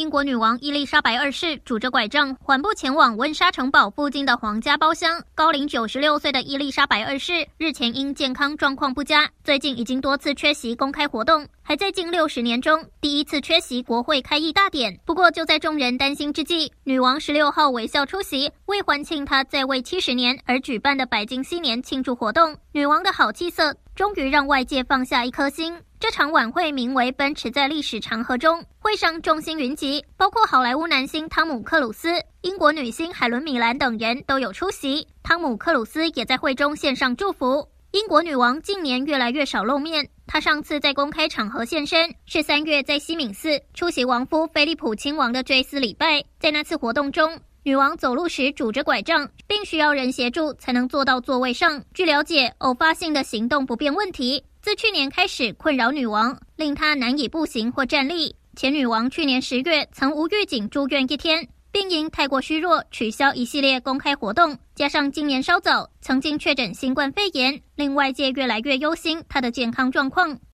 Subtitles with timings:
[0.00, 5.22] 英国女王伊丽莎白二世拄着拐杖，缓步前往温莎城堡附近的皇家包厢。
[5.34, 14.98] 高龄九十六岁的伊丽莎白二世日前因健康状况不佳，最近已经多次缺席公开活动，还在近六十年中第一次缺席国会开议大典。
[15.04, 22.56] 不过，就在众人担心之际，女王十六号微笑出席为欢庆她在位七十年而举办的百金禧年庆祝活动。
[22.72, 25.76] 女王的好气色终于让外界放下一颗心。
[26.00, 32.08] 这场晚会名为“奔驰在历史长河中”，会上众星云集，包括好莱坞男星汤姆·克鲁斯、
[32.40, 35.06] 英国女星海伦·米兰等人都有出席。
[35.22, 37.68] 汤姆·克鲁斯也在会中献上祝福。
[37.90, 51.84] 英国女王近年越来越少露面，她上次在公开场合现身是三月在西敏寺出席王夫菲利普亲王的追思礼拜，在那次活动中，女王走路时拄着拐杖，并需要人协助才能坐到座位上。
[51.92, 54.42] 据了解，偶发性的行动不便问题。
[54.62, 58.36] 自去年开始困扰女王，令她难以步行或站立。
[58.54, 64.58] 前女王去年十月曾无预警住院一天，并因太过虚弱取消一系列公开活动。
[64.74, 70.38] 加上今年稍早曾经确诊新冠肺炎，令外界越来越忧心她的健康状况。